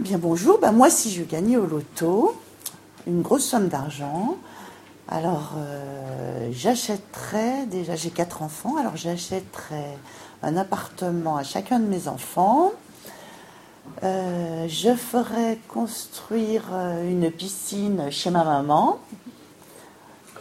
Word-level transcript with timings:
Bien 0.00 0.18
bonjour, 0.18 0.58
ben, 0.58 0.72
moi 0.72 0.90
si 0.90 1.12
je 1.12 1.22
gagnais 1.22 1.56
au 1.56 1.66
loto 1.66 2.34
une 3.06 3.22
grosse 3.22 3.44
somme 3.44 3.68
d'argent, 3.68 4.36
alors 5.08 5.52
euh, 5.56 6.48
j'achèterais, 6.50 7.66
déjà 7.66 7.94
j'ai 7.94 8.10
quatre 8.10 8.42
enfants, 8.42 8.76
alors 8.76 8.96
j'achèterais 8.96 9.96
un 10.42 10.56
appartement 10.56 11.36
à 11.36 11.44
chacun 11.44 11.78
de 11.78 11.86
mes 11.86 12.08
enfants. 12.08 12.72
Euh, 14.02 14.66
je 14.68 14.96
ferais 14.96 15.58
construire 15.68 16.64
euh, 16.72 17.08
une 17.08 17.30
piscine 17.30 18.10
chez 18.10 18.30
ma 18.30 18.42
maman 18.42 18.98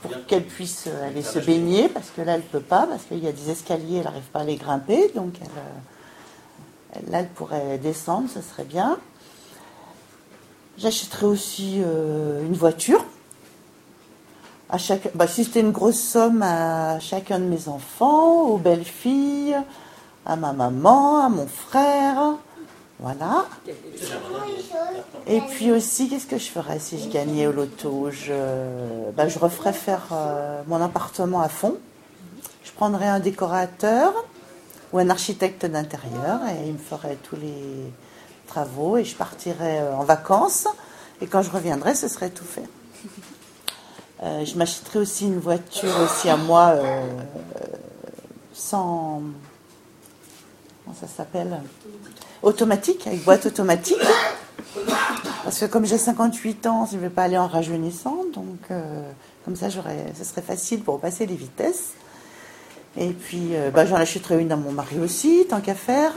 pour 0.01 0.25
qu'elle 0.25 0.45
puisse 0.45 0.87
aller 1.05 1.21
se 1.21 1.37
baigner, 1.37 1.89
parce 1.89 2.09
que 2.09 2.21
là 2.21 2.33
elle 2.33 2.41
ne 2.41 2.47
peut 2.47 2.59
pas, 2.59 2.87
parce 2.87 3.03
qu'il 3.03 3.23
y 3.23 3.27
a 3.27 3.31
des 3.31 3.51
escaliers, 3.51 3.97
elle 3.97 4.05
n'arrive 4.05 4.23
pas 4.31 4.39
à 4.39 4.45
les 4.45 4.55
grimper, 4.55 5.11
donc 5.13 5.35
elle- 5.41 7.11
là 7.11 7.19
elle 7.19 7.29
pourrait 7.29 7.77
descendre, 7.77 8.27
ce 8.33 8.41
serait 8.41 8.63
bien. 8.65 8.97
J'achèterais 10.77 11.25
aussi 11.25 11.81
euh, 11.83 12.43
une 12.45 12.55
voiture. 12.55 13.05
À 14.69 14.77
bah, 15.13 15.27
si 15.27 15.43
c'était 15.43 15.59
une 15.59 15.71
grosse 15.71 15.99
somme 15.99 16.41
à 16.41 16.99
chacun 16.99 17.37
de 17.37 17.45
mes 17.45 17.67
enfants, 17.67 18.41
aux 18.41 18.57
belles-filles, 18.57 19.55
à 20.25 20.35
ma 20.35 20.51
maman, 20.51 21.23
à 21.23 21.29
mon 21.29 21.45
frère. 21.45 22.37
Voilà. 22.99 23.45
Et 25.27 25.41
puis 25.41 25.71
aussi, 25.71 26.09
qu'est-ce 26.09 26.25
que 26.25 26.37
je 26.37 26.49
ferais 26.49 26.79
si 26.79 26.97
je 26.97 27.09
gagnais 27.09 27.45
au 27.45 27.51
loto? 27.51 28.09
Je, 28.09 28.33
bah, 29.15 29.27
je 29.27 29.37
referais 29.37 29.73
faire 29.73 30.07
euh, 30.11 30.61
mon 30.67 30.81
appartement 30.81 31.41
à 31.41 31.49
fond. 31.49 31.77
Je 32.63 32.71
prendrais 32.71 33.07
un 33.07 33.19
décorateur 33.19 34.13
ou 34.91 34.99
un 34.99 35.09
architecte 35.09 35.65
d'intérieur 35.65 36.39
et 36.47 36.67
il 36.67 36.73
me 36.73 36.77
ferait 36.77 37.17
tous 37.21 37.35
les 37.35 37.91
travaux 38.47 38.97
et 38.97 39.03
je 39.03 39.15
partirais 39.15 39.81
euh, 39.81 39.95
en 39.95 40.03
vacances. 40.03 40.67
Et 41.21 41.27
quand 41.27 41.41
je 41.41 41.49
reviendrai, 41.49 41.95
ce 41.95 42.07
serait 42.07 42.29
tout 42.29 42.45
fait. 42.45 42.67
Euh, 44.23 44.45
je 44.45 44.55
m'achèterais 44.57 44.99
aussi 44.99 45.25
une 45.25 45.39
voiture 45.39 45.93
aussi 46.01 46.29
à 46.29 46.37
moi 46.37 46.73
euh, 46.75 47.03
sans... 48.53 49.21
Comment 50.83 50.95
ça 50.99 51.07
s'appelle? 51.07 51.61
Automatique, 52.41 53.07
avec 53.07 53.23
boîte 53.23 53.45
automatique. 53.45 53.97
Parce 55.43 55.59
que 55.59 55.65
comme 55.65 55.85
j'ai 55.85 55.97
58 55.97 56.67
ans, 56.67 56.87
je 56.89 56.97
ne 56.97 57.01
vais 57.01 57.09
pas 57.09 57.23
aller 57.23 57.37
en 57.37 57.47
rajeunissant. 57.47 58.17
Donc 58.33 58.59
comme 59.45 59.55
ça, 59.55 59.69
ce 59.69 60.23
serait 60.23 60.41
facile 60.41 60.83
pour 60.83 60.99
passer 60.99 61.25
les 61.25 61.35
vitesses. 61.35 61.91
Et 62.97 63.09
puis, 63.11 63.53
bah, 63.73 63.85
j'en 63.85 63.95
achèterai 63.95 64.41
une 64.41 64.51
à 64.51 64.57
mon 64.57 64.73
mari 64.73 64.99
aussi, 64.99 65.45
tant 65.49 65.61
qu'à 65.61 65.75
faire. 65.75 66.13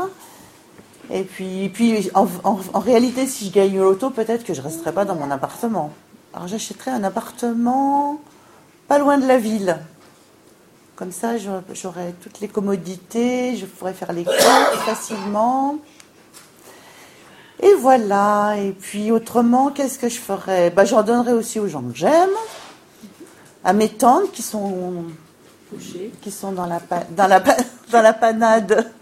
Et 1.11 1.23
puis, 1.23 1.69
puis 1.69 2.11
en, 2.15 2.27
en- 2.45 2.59
en 2.73 2.81
réalité, 2.81 3.27
si 3.27 3.47
je 3.47 3.53
gagne 3.53 3.79
au 3.81 3.85
loto, 3.85 4.11
peut-être 4.11 4.45
que 4.45 4.55
je 4.55 4.61
ne 4.61 4.67
resterai 4.67 4.93
pas 4.93 5.05
dans 5.05 5.15
mon 5.15 5.31
appartement. 5.31 5.93
Alors 6.35 6.49
j'achèterai 6.49 6.91
un 6.91 7.05
appartement 7.05 8.21
pas 8.89 8.99
loin 8.99 9.19
de 9.19 9.27
la 9.27 9.39
ville. 9.39 9.79
Comme 10.97 11.13
ça, 11.13 11.37
j'aurai- 11.39 12.15
toutes 12.23 12.41
les 12.41 12.49
commodités, 12.49 13.57
je 13.57 13.67
pourrais 13.67 13.93
faire 13.93 14.13
les 14.13 14.25
courses 14.25 14.37
facilement. 14.87 15.77
Et 17.63 17.75
voilà. 17.75 18.57
Et 18.59 18.73
puis 18.73 19.11
autrement, 19.13 19.71
qu'est-ce 19.71 19.99
que 19.99 20.09
je 20.09 20.19
ferais 20.19 20.71
bah, 20.71 20.85
J'en 20.85 21.03
donnerai 21.03 21.33
aussi 21.33 21.59
aux 21.61 21.69
gens 21.69 21.83
que 21.83 21.95
j'aime, 21.97 22.31
à 23.65 23.73
mes 23.73 23.89
tantes 23.89 24.33
qui 24.33 24.43
sont 24.43 25.05
qui 26.23 26.31
sont 26.31 26.53
dans 26.53 26.67
la, 26.67 26.79
pa- 26.81 27.05
dans 27.11 27.27
la, 27.27 27.41
pa- 27.41 27.57
dans 27.91 28.03
la 28.03 28.13
panade 28.13 28.93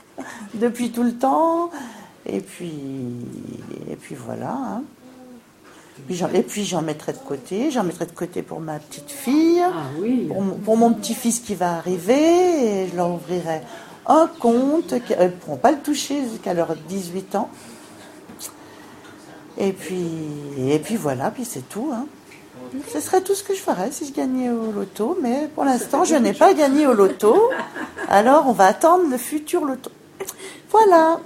depuis 0.55 0.91
tout 0.93 1.03
le 1.03 1.13
temps. 1.15 1.71
Et 2.27 2.41
puis, 2.41 2.73
et 3.91 3.97
puis 3.97 4.15
voilà. 4.15 4.51
hein. 4.53 4.83
Et 6.35 6.43
puis 6.43 6.65
j'en 6.65 6.83
mettrai 6.83 7.13
de 7.13 7.19
côté. 7.19 7.71
J'en 7.71 7.85
mettrai 7.85 8.07
de 8.07 8.11
côté 8.13 8.43
pour 8.43 8.61
ma 8.61 8.79
petite 8.79 9.11
fille, 9.11 9.63
Ah 9.63 9.73
oui. 10.01 10.27
pour, 10.29 10.43
mon- 10.43 10.57
pour 10.57 10.77
mon 10.77 10.93
petit-fils 10.93 11.39
qui 11.41 11.55
va 11.55 11.75
arriver. 11.77 12.83
Et 12.85 12.89
je 12.89 12.97
leur 12.97 13.11
ouvrirai 13.11 13.61
un 14.07 14.29
compte. 14.41 14.95
qui- 15.07 15.13
Elles 15.13 15.31
ne 15.31 15.37
pourront 15.37 15.57
pas 15.57 15.71
le 15.71 15.79
toucher 15.79 16.23
jusqu'à 16.29 16.53
leurs 16.55 16.75
18 16.75 17.35
ans. 17.37 17.49
Et 19.57 19.73
puis, 19.73 20.09
et 20.59 20.79
puis 20.81 20.97
voilà, 20.97 21.31
puis 21.31 21.45
c'est 21.45 21.69
tout. 21.69 21.91
hein. 21.93 22.07
Ce 22.93 22.99
serait 22.99 23.21
tout 23.21 23.35
ce 23.37 23.45
que 23.45 23.55
je 23.55 23.61
ferais 23.61 23.93
si 23.93 24.07
je 24.07 24.13
gagnais 24.13 24.51
au 24.51 24.73
loto, 24.73 25.17
mais 25.23 25.49
pour 25.55 25.65
l'instant, 25.65 26.03
je 26.05 26.17
n'ai 26.17 26.33
pas 26.33 26.55
gagné 26.55 26.89
au 26.89 26.93
loto. 26.95 27.51
Alors, 28.09 28.49
on 28.49 28.53
va 28.53 28.67
attendre 28.67 29.05
le 29.09 29.17
futur 29.17 29.65
loto. 29.65 29.91
Voilà. 30.71 31.21